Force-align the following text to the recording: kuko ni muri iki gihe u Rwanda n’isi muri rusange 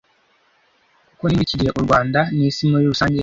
kuko 1.09 1.23
ni 1.25 1.33
muri 1.35 1.45
iki 1.47 1.59
gihe 1.59 1.71
u 1.79 1.81
Rwanda 1.85 2.19
n’isi 2.35 2.63
muri 2.69 2.83
rusange 2.91 3.19